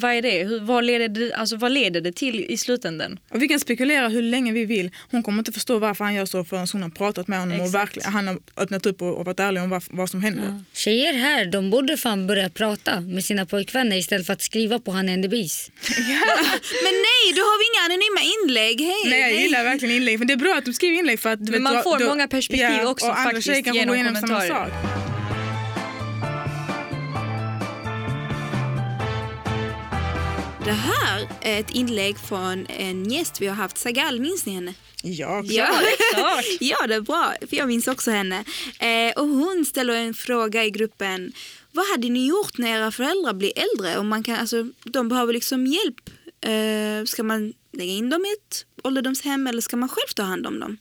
[0.00, 0.44] vad är det?
[0.44, 3.18] Hur, vad, leder det alltså, vad leder det till i slutändan?
[3.30, 4.90] Och vi kan spekulera hur länge vi vill.
[5.10, 7.66] Hon kommer inte förstå varför han gör så förrän hon har pratat med honom och
[7.66, 7.82] Exakt.
[7.82, 10.62] verkligen, han har öppnat upp och, och varit ärlig om vad, vad som händer.
[10.72, 14.90] Tjejer här, de borde fan börja prata med sina pojkvänner istället för att skriva på
[14.92, 15.70] han and the bees.
[16.84, 18.80] Men nej, då har vi inga anonyma inlägg.
[18.80, 19.42] Hej, Nej jag hej.
[19.42, 20.18] gillar verkligen inlägg.
[20.18, 22.06] Men det är bra att de skriver inlägg för att Men vet, man får då-
[22.06, 24.64] många perspektiv också och andra faktiskt tjejer kan få gå genom igenom samma kommentarer.
[24.70, 25.13] sak.
[30.64, 34.74] Det här är ett inlägg från en gäst vi har haft, Sagal, minns ni henne?
[35.02, 35.66] Ja, Ja,
[36.14, 36.44] klart.
[36.60, 38.44] ja, det är bra, för jag minns också henne.
[38.78, 41.32] Eh, och hon ställer en fråga i gruppen.
[41.72, 43.98] Vad hade ni gjort när era föräldrar blir äldre?
[43.98, 46.10] Om man kan, alltså, de behöver liksom hjälp.
[46.40, 50.46] Eh, ska man lägga in dem i ett ålderdomshem eller ska man själv ta hand
[50.46, 50.76] om dem?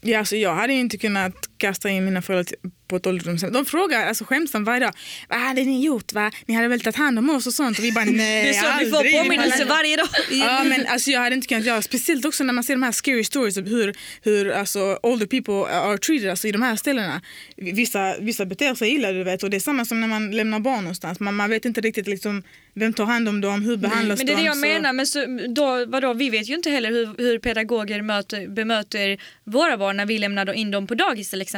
[0.00, 2.54] Ja, alltså jag hade inte kunnat kasta in mina föräldrar
[2.88, 3.52] på ett ålderdomshem.
[3.52, 4.92] De frågar alltså, skämtsamt varje dag,
[5.28, 6.12] vad hade ni gjort?
[6.12, 6.30] Va?
[6.46, 7.78] Ni hade väl tagit hand om oss och sånt?
[7.78, 9.14] Och vi bara, nej Det är så vi får aldrig.
[9.22, 10.08] påminnelse varje dag.
[10.30, 12.92] Ja, men alltså, jag hade inte kunnat göra Speciellt också när man ser de här
[12.92, 17.20] scary stories om hur, hur alltså, older people are treated alltså, i de här ställena.
[17.56, 20.60] Vissa, vissa beter sig illa du vet och det är samma som när man lämnar
[20.60, 21.20] barn någonstans.
[21.20, 22.42] Man, man vet inte riktigt liksom,
[22.74, 24.46] vem tar hand om dem, hur behandlas Men det är det de.
[24.46, 24.92] jag så- menar.
[24.92, 29.76] Men så, då, vadå, vi vet ju inte heller hur, hur pedagoger möter, bemöter våra
[29.78, 31.49] barn när vi lämnar in dem på dagis till exempel.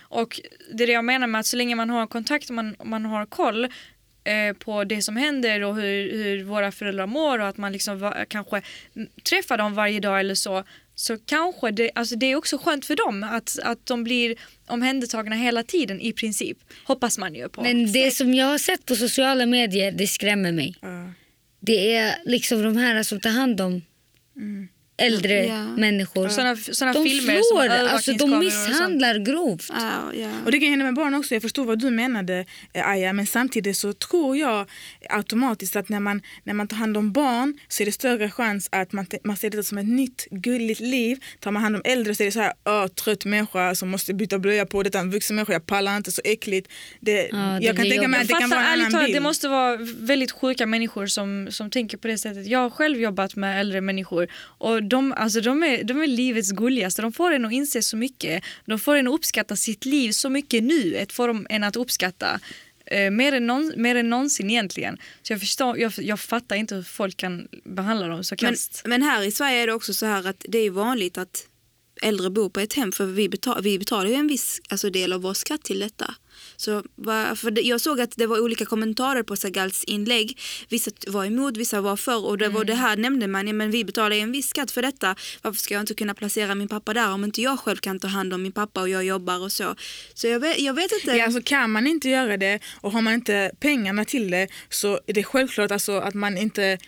[0.00, 0.40] Och
[0.72, 3.04] det är det jag menar med att så länge man har kontakt och man, man
[3.04, 3.64] har koll
[4.24, 7.98] eh, på det som händer och hur, hur våra föräldrar mår och att man liksom
[7.98, 8.62] va, kanske
[8.96, 10.64] mm, träffar dem varje dag eller så
[11.00, 15.36] så kanske det, alltså det är också skönt för dem att, att de blir omhändertagna
[15.36, 16.58] hela tiden i princip.
[16.84, 17.62] Hoppas man ju på.
[17.62, 20.76] Men det som jag har sett på sociala medier, det skrämmer mig.
[20.80, 21.12] Ja.
[21.60, 23.82] Det är liksom de här som tar hand om
[25.00, 25.64] äldre Ja.
[25.64, 26.28] människor.
[26.28, 29.66] Såna, såna de filmer som slår, alltså de övervakningskameror och misshandlar grovt.
[29.68, 30.30] Ja, ja.
[30.44, 31.34] Och det kan hända med barn också.
[31.34, 34.66] Jag förstår vad du menade eh, Aya, men samtidigt så tror jag
[35.10, 38.68] automatiskt att när man, när man tar hand om barn så är det större chans
[38.72, 41.18] att man, man ser det som ett nytt gulligt liv.
[41.40, 44.14] Tar man hand om äldre så är det så här, "Åh, trött människa som måste
[44.14, 46.68] byta blöja på, detta är en vuxen människa, jag pallar inte, så äckligt.
[47.00, 49.16] Det, det jag kan tänka mig att det kan vara en annan talat, bild.
[49.16, 52.46] det måste vara väldigt sjuka människor som, som tänker på det sättet.
[52.46, 56.50] Jag har själv jobbat med äldre människor och de, alltså, de, är, de är livets
[56.50, 57.02] gulligaste.
[57.02, 58.44] De får en att inse så mycket.
[58.66, 61.76] De får en att uppskatta sitt liv så mycket nu ett får de en att
[61.76, 62.40] uppskatta.
[62.86, 64.98] Eh, mer, än någon, mer än någonsin egentligen.
[65.22, 68.82] Så jag, förstår, jag, jag fattar inte hur folk kan behandla dem så Men, kast.
[68.84, 71.46] men här i Sverige är det också så här att det är vanligt att
[72.02, 75.12] äldre bor på ett hem för vi, betal, vi betalar ju en viss alltså, del
[75.12, 76.14] av vår skatt till detta.
[76.60, 76.82] Så,
[77.36, 80.38] för jag såg att det var olika kommentarer på Sagals inlägg.
[80.68, 83.70] Vissa var emot, vissa var för och det, var det här nämnde man, ja, men
[83.70, 85.16] vi betalar ju en viss skatt för detta.
[85.42, 88.08] Varför ska jag inte kunna placera min pappa där om inte jag själv kan ta
[88.08, 89.74] hand om min pappa och jag jobbar och så.
[90.14, 91.16] Så jag vet, jag vet inte.
[91.16, 95.00] Ja, alltså kan man inte göra det och har man inte pengarna till det så
[95.06, 96.78] är det självklart alltså att man inte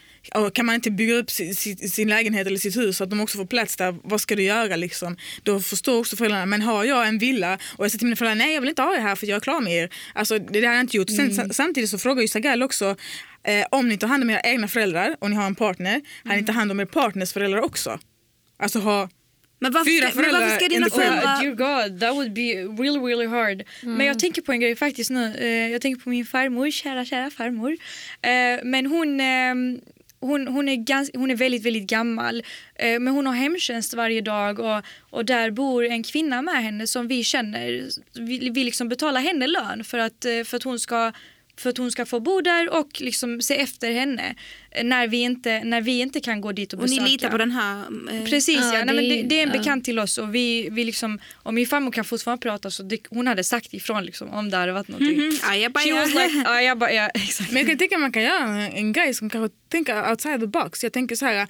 [0.54, 3.46] kan man inte bygga upp sin, lägenhet eller sitt hus så att de också får
[3.46, 5.16] plats där, vad ska du göra liksom?
[5.42, 8.46] Då förstår också föräldrarna, men har jag en villa och jag säger till mina föräldrar,
[8.46, 9.90] nej jag vill inte ha er här för jag är klar med er.
[10.14, 11.10] Alltså det har jag inte gjort.
[11.10, 12.96] Sen, sa- Samtidigt så frågar ju Sagal också,
[13.44, 16.36] eh, om ni tar hand om era egna föräldrar och ni har en partner, har
[16.36, 17.98] ni tar hand om er partners föräldrar också?
[18.58, 19.08] Alltså ha
[19.62, 21.36] men, varför fyra ska, men varför föräldrar ska in dina föräldrar...
[21.36, 23.62] Oh, dear God, that would be really really hard.
[23.82, 25.34] Men jag tänker på en grej faktiskt nu.
[25.38, 27.76] Eh, jag tänker på min farmor, kära kära farmor.
[28.22, 29.54] Eh, men hon, eh,
[30.22, 32.42] hon, hon, är gans, hon är väldigt väldigt gammal.
[32.74, 36.86] Eh, men hon har hemtjänst varje dag och, och där bor en kvinna med henne
[36.86, 37.88] som vi känner.
[38.14, 41.12] Vi, vi liksom betalar henne lön för att, eh, för att hon ska
[41.56, 44.34] för att hon ska få bo där och liksom se efter henne
[44.84, 47.10] när vi inte, när vi inte kan gå dit och Och ni besöka.
[47.10, 47.84] litar på den här...
[48.12, 49.58] eh, Precis ja, Ja, Nej, men det- det, det är en ja.
[49.58, 52.98] bekant till oss och vi, vi liksom, och min farmor kan fortfarande prata så det,
[53.10, 55.16] hon hade sagt ifrån liksom, om det hade varit någonting.
[55.18, 55.86] Mhm, ajabaja.
[55.86, 57.50] She was like, ja, jag bara, ja, exakt.
[57.52, 60.46] Men jag kan tänka att man kan göra en, grej som kanske tänker outside the
[60.46, 60.82] box.
[60.82, 61.46] Jag tänker så här,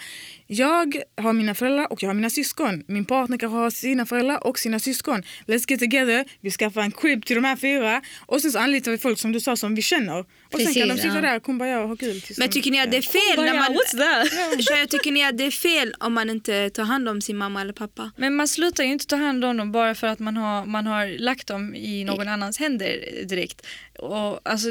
[0.46, 2.84] jag har mina föräldrar och jag har mina syskon.
[2.88, 5.22] Min partner kanske har sina föräldrar och sina syskon.
[5.46, 8.90] Let's get together, vi skaffar en crib till de här fyra och sen så anlitar
[8.90, 10.18] vi folk som du sa som vi känner.
[10.52, 11.20] Och sen kan de sitta ja.
[11.20, 12.22] där, kumbaya och ha kul.
[12.38, 13.72] Men tycker ni att det är fel när man...
[13.72, 14.64] What's that?
[14.64, 17.60] Tjejer, tycker ni att det är fel om man inte tar hand om sin mamma
[17.60, 18.10] eller pappa?
[18.16, 20.86] Men man slutar ju inte ta hand om dem bara för att man har, man
[20.86, 23.66] har lagt dem i någon annans händer direkt.
[23.98, 24.68] Och, alltså,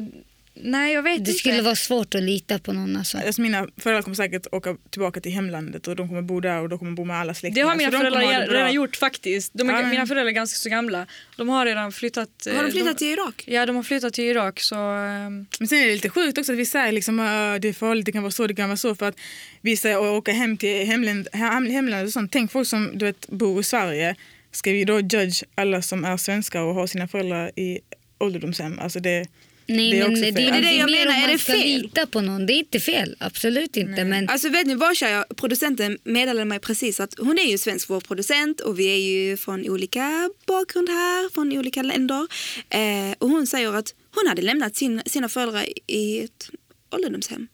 [0.54, 1.34] nej jag vet Det inte.
[1.40, 2.96] skulle vara svårt att lita på någon.
[2.98, 3.18] Alltså.
[3.18, 6.70] Alltså mina föräldrar kommer säkert åka tillbaka till hemlandet och de kommer bo där och
[6.70, 7.68] de kommer bo med alla Det släktingar.
[7.68, 8.58] har mina de föräldrar ha det bra.
[8.58, 9.52] redan gjort faktiskt.
[9.54, 11.06] De är, Ja, Mina föräldrar är ganska så gamla.
[11.38, 12.48] De har redan flyttat.
[12.48, 13.44] eh, Har de flyttat till Irak?
[13.48, 14.60] Ja, de har flyttat till Irak.
[14.60, 17.68] Så, ehm, Men sen är det lite sjukt också att vi säger liksom, "Ah, det
[17.68, 18.96] är farligt, det kan vara så, det kan vara så.
[18.96, 19.16] För att
[19.62, 22.32] vi säger att åka hem till hemland, hem- hemlandet och sånt.
[22.32, 24.16] Tänk folk som du vet, bor i Sverige.
[24.52, 27.80] Ska vi då judge alla som är svenskar och har sina föräldrar i
[28.20, 28.80] ålderdomshem?
[28.80, 29.26] Alltså det,
[29.72, 30.48] Nej, det är men också det, fel.
[30.48, 31.82] är Det är det jag menar, är man det ska fel?
[31.82, 32.46] lita på någon.
[32.46, 34.04] Det är inte fel, absolut inte.
[34.06, 35.26] Men Alltså vet ni vad tjejer?
[35.36, 39.38] Producenten meddelade mig precis att hon är ju svensk vår producent och vi är ju
[39.38, 42.28] från olika bakgrund här, från olika länder.
[42.70, 46.50] Eh, och hon säger att hon hade lämnat sin, sina föräldrar i ett
[46.92, 47.48] ålderdomshem.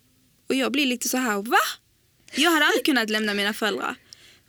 [0.49, 1.57] Och jag blir lite så här, va?
[2.35, 3.95] Jag hade aldrig kunnat lämna mina föräldrar.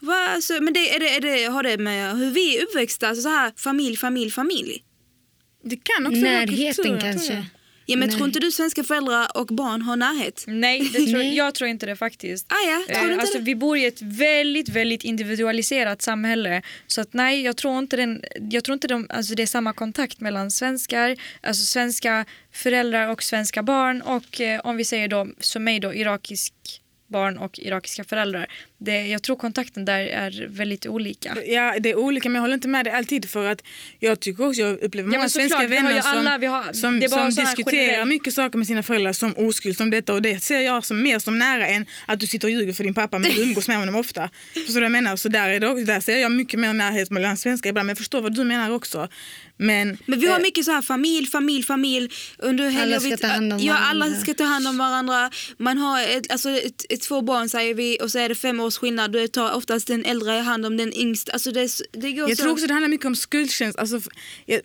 [0.00, 0.14] Va?
[0.28, 3.22] Alltså, men det, är det, är det, har det med hur vi är uppväxta, alltså
[3.22, 4.84] så här familj, familj, familj?
[5.64, 7.02] det kan också vara kultur, närheten tror jag.
[7.02, 7.46] kanske.
[7.90, 8.16] Ja, men Nej.
[8.16, 10.44] tror inte du svenska föräldrar och barn har närhet?
[10.46, 12.46] nej, tror, jag tror inte det faktiskt.
[12.52, 13.44] Ah, ja, tror Eh, inte alltså, det?
[13.44, 16.62] vi bor i ett väldigt, väldigt individualiserat samhälle.
[16.86, 19.72] Så att nej, jag tror inte, den, jag tror inte de, alltså, det är samma
[19.72, 25.28] kontakt mellan svenskar, alltså svenska föräldrar och svenska barn och eh, om vi säger då,
[25.40, 26.54] som mig då, irakisk
[27.08, 28.46] barn och irakiska föräldrar.
[28.78, 31.36] Det, jag tror kontakten där är väldigt olika.
[31.46, 33.62] Ja, det är olika men jag håller inte med dig alltid för att
[33.98, 36.72] jag tycker också, jag upplever många men såklart, svenska ju vänner som, alla- vi har-
[36.72, 40.60] som, som diskuterar mycket saker med sina föräldrar som oskuld, som detta och det ser
[40.60, 43.30] jag som mer som nära än att du sitter och ljuger för din pappa men
[43.30, 44.30] du umgås med honom ofta.
[44.54, 45.16] Förstår du vad jag menar?
[45.16, 47.98] Så där, är det, där ser jag mycket mer närhet mellan svenskar ibland men jag
[47.98, 49.08] förstår vad du menar också.
[49.60, 52.08] Men, Men vi har eh, mycket så här familj, familj, familj.
[52.38, 54.20] Under helger ska vi- ta hand om ja, alla varandra.
[54.20, 55.30] ska ta hand om varandra.
[55.58, 58.60] Man har ett, alltså ett, ett, två barn säger vi och så är det fem
[58.60, 59.12] års skillnad.
[59.12, 61.32] Då tar oftast den äldre hand om den yngsta.
[61.32, 62.42] Alltså det, det går Jag så.
[62.42, 63.80] tror också det handlar mycket om skuldkänsla.
[63.80, 64.00] Alltså,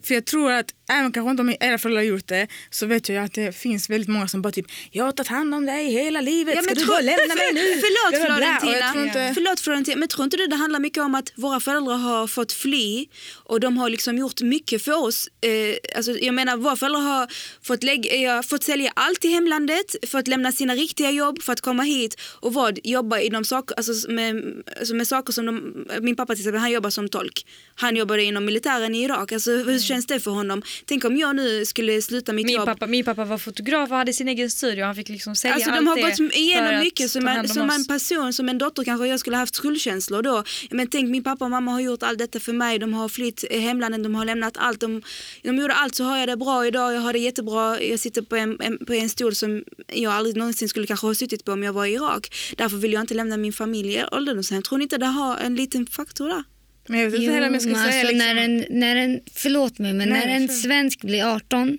[0.04, 3.10] för jag tror att även kanske inte om era föräldrar har gjort det så vet
[3.10, 5.92] jag att det finns väldigt många som bara typ jag har tagit hand om dig
[5.92, 7.60] hela livet, Ja, ska men du bara lämna mig nu?
[7.82, 9.06] Förlåt Florentina.
[9.06, 9.32] inte...
[9.34, 9.98] Förlåt Florentina.
[9.98, 13.06] Men tror inte du det handlar mycket om att våra föräldrar har fått fly
[13.44, 15.28] och de har liksom gjort mycket för oss.
[15.42, 17.28] Eh, alltså, jag menar våra föräldrar har
[17.64, 21.54] fått, lägga, eh, fått sälja allt i hemlandet för att lämna sina riktiga jobb för
[21.54, 25.86] att komma hit och vad, jobba inom saker, alltså med, alltså med saker som de,
[26.02, 27.46] min pappa till exempel, han jobbar som tolk.
[27.76, 29.32] Han jobbade inom militären i Irak.
[29.32, 30.62] Alltså, hur känns det för honom?
[30.86, 32.66] Tänk om jag nu skulle sluta mitt Min jobb.
[32.66, 34.86] pappa, min pappa var fotograf och hade sin egen studio.
[34.86, 37.12] Han fick liksom sälja Alltså, allt de har det gått igenom mycket.
[37.12, 40.44] Som, en, som en person, som en dotter kanske jag skulle haft skuldkänslor då.
[40.72, 42.80] Men tänk min pappa och mamma har gjort allt detta för mig.
[42.80, 44.80] De har flytt eh, hemlandet, de har lämnat allt.
[44.80, 45.02] De,
[45.44, 46.94] de gjorde allt så har jag det bra idag.
[46.94, 47.82] Jag har det jättebra.
[47.82, 51.16] Jag sitter på en, en, på en stol som jag aldrig någonsin skulle kanske ha
[51.16, 52.34] suttit på om jag var i Irak.
[52.58, 54.62] Därför vill jag inte lämna min familj i ålderdomshem.
[54.62, 56.44] Tror ni inte det har en liten faktor där?
[56.88, 58.36] Men jag vet inte Jo, heller om jag ska men säga alltså, liksom...
[58.36, 61.78] när, en, när en, förlåt mig, men Nej, när en svensk blir 18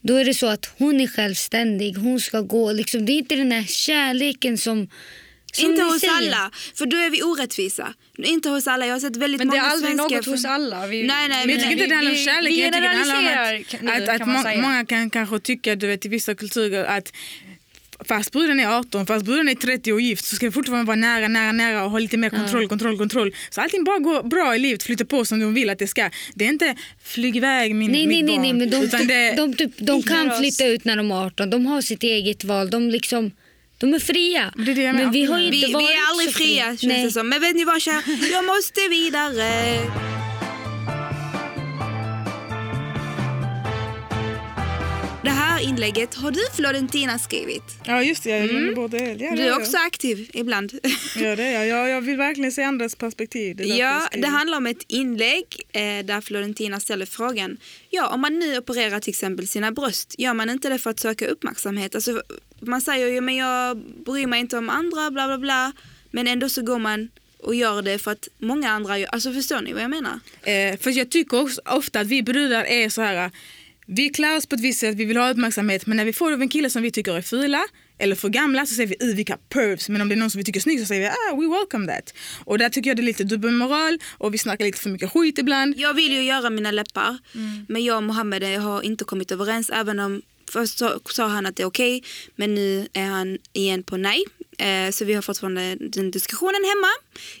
[0.00, 1.96] då är det så att hon är självständig.
[1.96, 2.72] Hon ska gå.
[2.72, 4.88] Liksom, det är inte den här kärleken som...
[5.52, 6.14] som inte hos säger.
[6.14, 7.94] alla, för då är vi orättvisa.
[8.18, 8.86] Inte hos alla.
[8.86, 10.86] Jag har sett väldigt Men det många är aldrig svenskar något hos alla.
[10.86, 12.52] Vi, Nej, nej, Men jag tycker inte det handlar om vi- kärlek.
[12.52, 15.38] Vi jag tycker det handlar om att, nu, att, att kan må- många kan kanske
[15.38, 17.12] tycka du vet, i vissa kulturer att
[18.08, 20.96] fast bruden är 18, fast bruden är 30 och gift så ska vi fortfarande vara
[20.96, 23.34] nära, nära, nära och ha lite mer kontroll, kontroll, kontroll.
[23.50, 26.10] Så allting bara går bra i livet, flyter på som de vill att det ska.
[26.34, 28.42] Det är inte flyg iväg min, Nej, mitt nej, nej, barn.
[28.42, 30.38] nej, men de, utan det, de, typ, de Ignar kan oss.
[30.38, 31.50] flytta ut när de är 18.
[31.50, 32.70] De har sitt eget val.
[32.70, 33.30] De, liksom,
[33.78, 34.52] de är fria.
[34.56, 36.46] Det är det men vi har Vi, inte vi varit är aldrig fria.
[36.64, 37.04] fria känns Nej.
[37.04, 37.28] det som.
[37.28, 38.02] Men vet ni vad kära?
[38.32, 40.21] Jag måste vidare.
[45.24, 47.62] Det här inlägget har du Florentina skrivit.
[47.86, 48.98] ja just det, jag glömde bort det.
[48.98, 49.36] Ja, det Mm.
[49.36, 49.60] Du är jag.
[49.60, 50.72] också aktiv ibland.
[51.16, 51.66] Ja, det är jag.
[51.66, 51.88] jag.
[51.90, 53.56] Jag vill verkligen se andras perspektiv.
[53.56, 57.56] Det jag Ja, det handlar om ett inlägg eh, där Florentina ställer frågan.
[57.90, 61.00] Ja, om man nu opererar till exempel sina bröst, gör man inte det för att
[61.00, 61.94] söka uppmärksamhet?
[61.94, 62.22] Alltså,
[62.60, 65.72] man säger ju, men jag bryr mig inte om andra, bla bla bla.
[66.10, 67.08] Men ändå så går man
[67.38, 69.08] och gör det för att många andra gör.
[69.08, 70.20] Alltså förstår ni vad jag menar?
[70.42, 73.30] Eh, för jag tycker också ofta att vi brudar är så här.
[73.86, 76.30] Vi klär oss på ett visst sätt, vi vill ha uppmärksamhet men när vi får
[76.30, 77.64] det av en kille som vi tycker är fula
[77.98, 80.38] eller för gamla så säger vi "Uh, vilka pervs men om det är någon som
[80.38, 82.14] vi tycker är snygg så säger vi ah, we welcome that.
[82.44, 85.38] Och där tycker jag det är lite dubbelmoral och vi snackar lite för mycket skit
[85.38, 85.74] ibland.
[85.76, 87.18] Jag vill ju göra mina läppar,
[87.68, 89.70] men jag och Mohammed har inte kommit överens.
[89.70, 92.02] Även om först så, sa han att det är okej,
[92.36, 94.24] men nu är han igen på nej.
[94.58, 96.88] Eh, så vi har fortfarande den diskussionen hemma.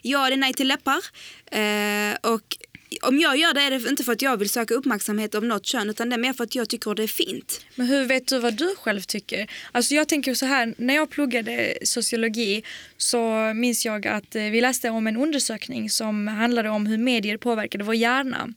[0.02, 1.00] Jag är nej till läppar.
[1.46, 2.56] Eh, och
[3.02, 5.66] om jag gör det är det inte för att jag vill söka uppmärksamhet om något
[5.66, 7.64] kön utan det är mer för att jag tycker det är fint.
[7.74, 9.50] Men hur vet du vad du själv tycker?
[9.72, 12.62] Alltså jag tänker så här, när jag pluggade sociologi
[12.96, 17.36] så minns jag att eh, vi läste om en undersökning som handlade om hur medier
[17.36, 18.48] påverkade vår hjärna.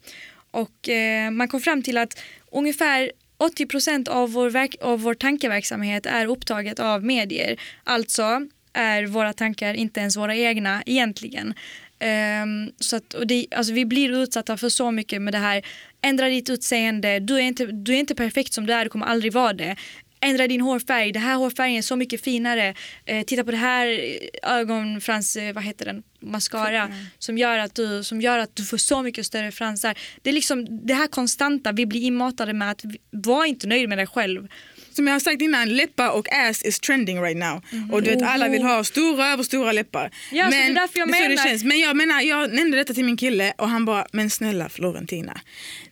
[0.52, 2.20] Och eh, man kom fram till att
[2.52, 7.62] ungefär 80% av vår, av vår tankeverksamhet är upptaget av medier.
[7.84, 11.54] Alltså är våra tankar inte ens våra egna egentligen.
[12.00, 15.66] Ehm, så att, och det, alltså vi blir utsatta för så mycket med det här.
[16.02, 19.06] Ändra ditt utseende, du är, inte, du är inte perfekt som du är, du kommer
[19.06, 19.76] aldrig vara det.
[20.20, 22.74] Ändra din hårfärg, det här hårfärgen är så mycket finare.
[23.06, 27.76] Eh, titta på det här eh, ögonfrans, eh, vad heter den, mascara som gör, att
[27.76, 29.98] du, som gör att du får så mycket större fransar.
[30.22, 33.90] Det är liksom det här konstanta, vi blir inmatade med att vi- var inte nöjd
[33.90, 34.48] med dig själv.
[34.96, 37.62] Som jag har sagt innan, läppar och ass is trending right now.
[37.92, 40.12] Och du vet alla vill ha stora över stora läppar.
[40.32, 41.44] Ja, så det är därför jag så det menar.
[41.44, 41.64] känns.
[41.64, 45.42] Men jag menar, jag nämnde detta till min kille och han bara, men snälla Florentina.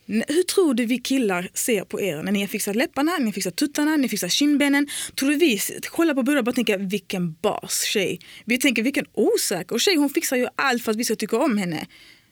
[0.08, 3.32] Hur tror du vi killar ser på er när ni har fixat läpparna, ni har
[3.32, 4.88] fixat tuttarna, ni har fixat kindbenen?
[5.16, 5.60] Tror du vi
[5.92, 8.20] kollar på brudar och bara tänker vilken bas tjej.
[8.46, 11.58] Vi tänker vilken osäker tjej, hon fixar ju allt för att vi ska tycka om
[11.58, 11.86] henne.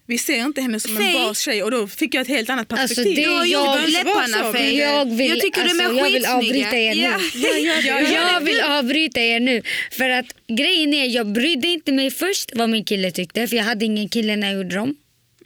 [0.07, 1.13] Vi ser inte henne som en Fej.
[1.13, 3.15] bas tjej och då fick jag ett helt annat Alltså, perspektiv.
[3.15, 4.59] det Du har är gjort jag- läpparna.
[4.71, 7.01] Jag vill, Jag tycker alltså, de är jag vill avbryta er nu.
[7.01, 7.19] Ja.
[7.59, 9.61] Ja, ja, Jag vill avbryta er nu.
[9.91, 13.47] För att grejen är, jag brydde inte mig först vad min kille tyckte.
[13.47, 14.95] För jag hade ingen kille när jag gjorde dem.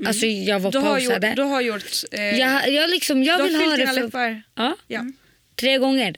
[0.08, 1.28] Alltså jag var Du har pausade.
[1.28, 3.94] gjort, du har gjort eh, jag, jag, liksom, jag vill ha det för...
[4.04, 4.42] läppar.
[4.56, 5.06] Ja, Ja.
[5.60, 6.16] tre gånger.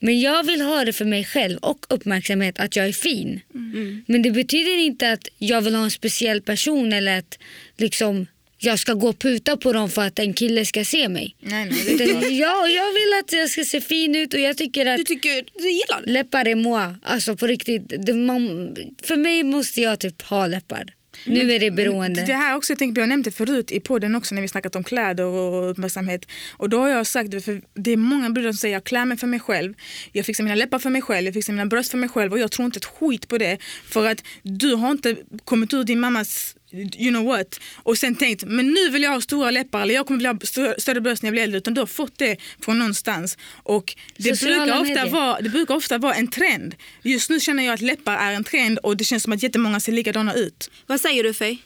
[0.00, 3.40] Men jag vill ha det för mig själv och uppmärksamhet att jag är fin.
[3.54, 4.04] Mm.
[4.06, 7.38] Men det betyder inte att jag vill ha en speciell person eller att
[7.76, 8.26] liksom,
[8.58, 11.36] jag ska gå och puta på dem för att en kille ska se mig.
[11.40, 12.22] Nej, nej, det är klart.
[12.22, 15.04] Det, ja, jag vill att jag ska se fin ut och jag tycker att Du
[15.04, 16.12] tycker du gillar det?
[16.12, 16.94] läppar är moi.
[17.02, 18.06] Alltså på riktigt.
[18.06, 20.95] Det, man, för mig måste jag typ ha läppar.
[21.26, 22.26] Nu är det beroende.
[22.26, 24.84] Det här också, jag tänkte, jag nämnde förut i podden också när vi snackat om
[24.84, 26.28] kläder och uppmärksamhet.
[26.50, 29.04] Och då har jag sagt, det, för det är många brudar som säger jag klär
[29.04, 29.74] mig för mig själv.
[30.12, 32.38] Jag fixar mina läppar för mig själv, jag fixar mina bröst för mig själv och
[32.38, 33.58] jag tror inte ett skit på det.
[33.84, 38.44] För att du har inte kommit ur din mammas you know what och sen tänkt
[38.44, 41.22] men nu vill jag ha stora läppar eller jag kommer vilja ha stö- större bröst
[41.22, 44.80] när jag blir äldre utan du har fått det från någonstans och det Sociala brukar,
[44.80, 45.10] ofta medier.
[45.10, 46.74] vara, det brukar ofta vara en trend.
[47.02, 49.80] Just nu känner jag att läppar är en trend och det känns som att jättemånga
[49.80, 50.70] ser likadana ut.
[50.86, 51.56] Vad säger du Faye?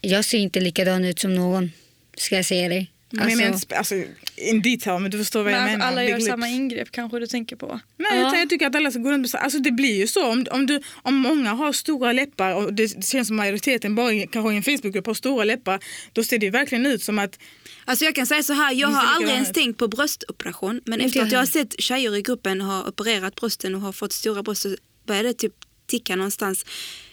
[0.00, 1.72] Jag ser inte likadan ut som någon.
[2.16, 2.90] Ska jag säga dig.
[3.10, 3.94] Men jag menar spe- alltså,
[4.36, 5.86] in detail men du förstår vad Men jag att menar.
[5.86, 6.28] alla Big gör lips.
[6.28, 7.80] samma ingrepp kanske du tänker på.
[7.96, 8.28] Nej, Ja.
[8.28, 10.26] utan jag tycker att alla ska gå runt med så- alltså Det blir ju så
[10.26, 14.38] om, om, du, om många har stora läppar och det känns som majoriteten bara kanske
[14.38, 15.80] har en Facebookgrupp har stora läppar
[16.12, 17.38] då ser det ju verkligen ut som att
[17.84, 21.00] Alltså jag kan säga så här, jag har det aldrig ens tänkt på bröstoperation men
[21.00, 24.12] efter att jag jag har sett tjejer i gruppen ha opererat brösten och har fått
[24.12, 25.52] stora bröst så börjar det typ
[25.86, 26.64] ticka någonstans.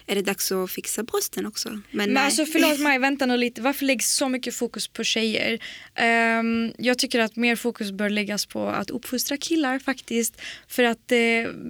[0.08, 1.70] Är det dags att fixa brösten också?
[1.70, 2.24] Men, Men nej.
[2.24, 3.62] alltså förlåt mig, vänta nu lite.
[3.62, 5.60] Varför läggs så mycket fokus på tjejer?
[5.96, 10.42] Ehm, jag tycker att mer fokus bör läggas på att uppfostra killar faktiskt.
[10.68, 11.18] För att eh,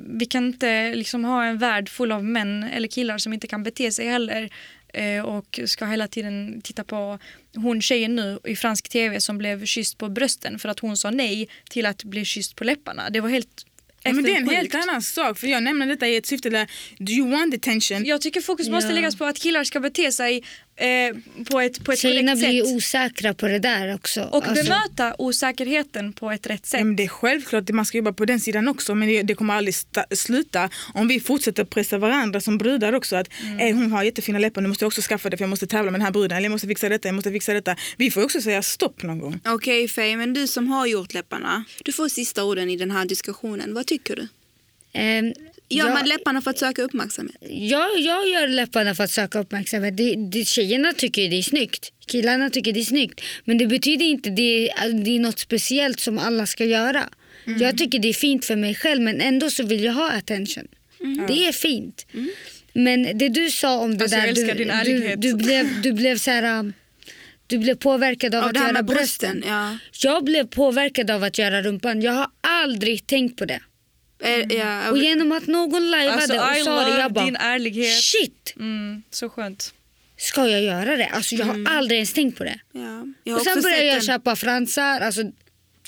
[0.08, 3.64] vi kan inte liksom ha en värld full av män eller killar som inte kan
[3.64, 4.50] bete sig heller.
[4.94, 7.20] Eh, och ska hela tiden titta på
[7.56, 11.12] hon tjejen nu i fransk tv som blev kysst på brösten för att hon sa
[11.12, 13.10] nej till att bli kysst på läpparna.
[13.10, 13.66] Det var helt
[14.14, 15.38] men det är en helt annan sak.
[15.38, 18.06] För jag nämner detta i ett syfte där do you want attention?
[18.06, 20.44] Jag tycker fokus måste läggas på att killar ska bete sig
[20.78, 21.16] eh,
[21.52, 24.24] på ett, på ett Tjejerna korrekt blir ju osäkra på det där också.
[24.24, 26.80] Och Alltså, bemöta osäkerheten på ett rätt sätt.
[26.80, 29.22] Ja, men det är självklart att man ska jobba på den sidan också men det,
[29.24, 33.28] det kommer aldrig sta- sluta om vi fortsätter pressa varandra som brudar också att
[33.60, 35.92] "Eh, hon har jättefina läppar nu måste jag också skaffa det för jag måste tävla
[35.92, 37.76] med den här bruden eller jag måste fixa detta, jag måste fixa detta.
[37.98, 39.40] Vi får också säga stopp någon gång.
[39.46, 43.06] Okej Faye, men du som har gjort läpparna, du får sista orden i den här
[43.06, 43.74] diskussionen.
[43.74, 44.28] Vad tycker du?
[45.70, 47.36] Gör man läpparna för att söka uppmärksamhet?
[47.50, 49.98] Jag, jag gör läpparna för att söka uppmärksamhet.
[49.98, 51.92] Det, det, tjejerna tycker det är snyggt.
[52.08, 53.22] Killarna tycker det är snyggt.
[53.46, 54.72] Men det betyder inte det,
[55.04, 57.10] det är något speciellt som alla ska göra.
[57.48, 57.62] Mm.
[57.62, 60.68] Jag tycker det är fint för mig själv men ändå så vill jag ha attention.
[61.28, 62.06] Det är fint.
[62.74, 66.32] Men det du sa om det Alltså, där, du, du, du, blev, du blev så
[66.32, 66.60] här...
[66.60, 66.74] um,
[67.48, 69.40] Du blev påverkad av, Av att göra brösten.
[69.40, 69.78] brösten, ja.
[70.04, 72.02] Jag blev påverkad av att göra rumpan.
[72.02, 73.60] Jag har aldrig tänkt på det.
[74.20, 77.36] Eh, ja, Och genom att någon lajvade Alltså och I sa det, jag bara din
[77.36, 78.02] ärlighet.
[78.04, 79.74] shit, Mm, så skönt.
[80.18, 81.08] ska jag göra det?
[81.08, 82.60] Alltså jag har aldrig ens tänkt på det.
[83.24, 83.36] ja.
[83.36, 84.02] Och sen började jag den.
[84.02, 85.00] köpa fransar.
[85.02, 85.22] Alltså,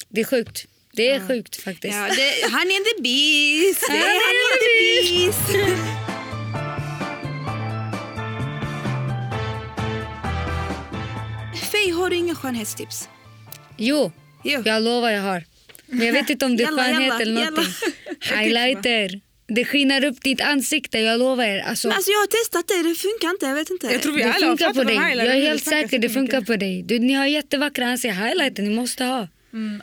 [0.09, 0.65] det är sjukt.
[0.93, 1.93] Det är sjukt faktiskt.
[1.95, 3.87] Ja, det, han är the beast!
[3.89, 5.77] Han är the beast!
[11.71, 13.09] Faye, har du inga skönhetstips?
[13.77, 14.11] Jo,
[14.43, 14.61] Jo.
[14.65, 15.43] jag lovar jag har.
[15.85, 17.63] Men jag vet inte om det är skönhet eller någonting.
[17.63, 17.93] jalla.
[18.37, 19.21] Highlighter.
[19.47, 21.59] Det skiner upp ditt ansikte, jag lovar er.
[21.59, 23.45] Alltså, Men alltså, jag har testat det, det funkar inte.
[23.45, 23.87] Jag vet inte.
[23.87, 24.95] Jag tror vi det alla funkar på dig.
[24.95, 26.83] Jag är helt säker, det funkar på dig.
[26.83, 28.23] Du, ni har jättevackra ansikten.
[28.23, 29.27] Highlighter ni måste ha.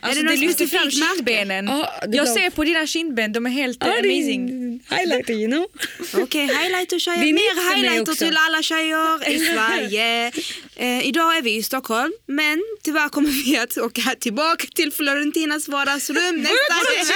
[0.01, 1.65] Alltså, det det, någon lyfter fram kindbenen.
[1.65, 4.45] Det är jag ser på dina kindben, de är helt det är amazing.
[4.89, 5.65] Highlighter, you know.
[6.23, 7.19] Okej, highlighter tjejer.
[7.23, 10.31] Det är Mer highlighter till alla tjejer i Sverige.
[10.77, 15.67] Eh, idag är vi i Stockholm, men tyvärr kommer vi att åka tillbaka till Florentinas
[15.67, 17.13] vardagsrum nästa vecka.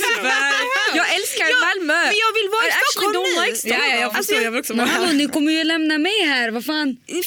[0.00, 0.96] tyvärr?
[0.96, 1.94] Jag älskar Ja, Malmö.
[2.10, 3.44] men jag vill vara i Stockholm nu.
[3.44, 3.82] like Stockholm.
[3.82, 4.36] Ja, ja, jag Alltså, förstår.
[4.36, 5.12] jag- Jag vill också vara här.
[5.12, 6.50] ni kommer ju lämna mig här.
[6.50, 6.88] Vad fan?
[6.88, 7.24] Med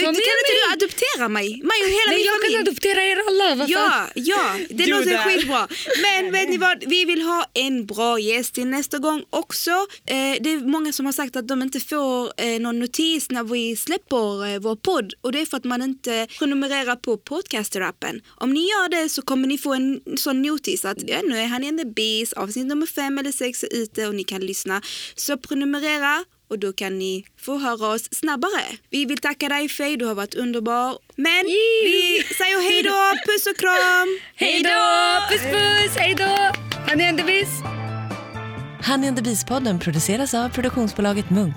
[0.00, 0.20] kan inte
[0.60, 1.48] du adoptera mig?
[1.70, 2.52] Mig och hela Nej, min jag familj.
[2.54, 3.66] kan adoptera er alla.
[3.72, 5.24] Ja, ja, det Do låter that.
[5.24, 5.68] skitbra.
[6.02, 9.70] Men vet ni vad, vi vill ha en bra gäst till nästa gång också.
[9.70, 13.44] Eh, det är många som har sagt att de inte får eh, någon notis när
[13.44, 18.20] vi släpper eh, vår podd och det är för att man inte prenumererar på podcaster-appen.
[18.28, 21.46] Om ni gör det så kommer ni få en sån notis att ja, nu är
[21.46, 24.82] han in the beast, avsnitt nummer fem eller sex är ute och ni kan lyssna.
[25.14, 28.64] Så prenumerera och då kan ni få höra oss snabbare.
[28.90, 30.98] Vi vill tacka dig Faye, du har varit underbar.
[31.16, 31.44] Men
[31.84, 34.08] vi säger hej då, puss och kram!
[34.36, 34.80] Hej då!
[35.30, 35.96] Puss puss!
[35.96, 36.52] Hej då!
[36.88, 37.48] Han är en devis.
[38.86, 41.56] Honey and the Beast-podden produceras av produktionsbolaget Munk.